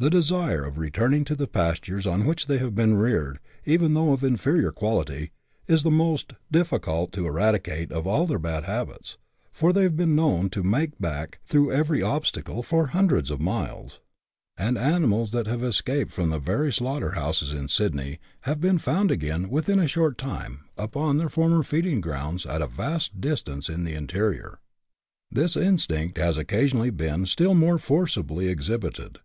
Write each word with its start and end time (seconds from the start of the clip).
The 0.00 0.10
desire 0.10 0.64
of 0.64 0.76
returning 0.76 1.24
to 1.26 1.36
the 1.36 1.46
pastures 1.46 2.04
on 2.04 2.26
which 2.26 2.46
they 2.48 2.58
have 2.58 2.74
been 2.74 2.96
reared, 2.96 3.38
even 3.64 3.94
though 3.94 4.12
of 4.12 4.24
inferior 4.24 4.72
quality, 4.72 5.30
is 5.68 5.84
the 5.84 5.90
most 5.92 6.32
difficult 6.50 7.12
to 7.12 7.28
eradicate 7.28 7.92
of 7.92 8.04
all 8.04 8.26
their 8.26 8.40
had 8.40 8.64
habits, 8.64 9.18
for 9.52 9.72
they 9.72 9.84
have 9.84 9.96
been 9.96 10.16
known 10.16 10.50
to" 10.50 10.64
make 10.64 10.98
back" 10.98 11.38
through 11.46 11.70
every 11.70 12.02
obstacle, 12.02 12.64
for 12.64 12.88
hundreds 12.88 13.30
of 13.30 13.40
miles; 13.40 14.00
and 14.56 14.76
animals 14.76 15.30
that 15.30 15.46
have 15.46 15.62
escaped 15.62 16.10
from 16.10 16.30
the 16.30 16.40
very 16.40 16.72
slaughter 16.72 17.12
houses 17.12 17.52
in 17.52 17.68
Sydney 17.68 18.18
have 18.40 18.60
been 18.60 18.78
found 18.78 19.12
again, 19.12 19.48
within 19.48 19.78
a 19.78 19.86
short 19.86 20.18
time, 20.18 20.64
upon 20.76 21.18
their 21.18 21.28
former 21.28 21.62
feeding 21.62 22.00
grounds 22.00 22.44
at 22.46 22.62
a 22.62 22.66
vast 22.66 23.20
distance 23.20 23.68
in 23.68 23.84
the 23.84 23.94
interior. 23.94 24.58
This 25.30 25.54
instinct 25.56 26.18
has 26.18 26.36
occasionally 26.36 26.90
been 26.90 27.26
still 27.26 27.54
more 27.54 27.78
forcibly 27.78 28.48
ex 28.48 28.68
hibited. 28.68 29.18